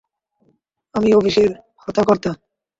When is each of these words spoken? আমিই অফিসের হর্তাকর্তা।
আমিই 0.95 1.17
অফিসের 1.19 1.49
হর্তাকর্তা। 1.81 2.31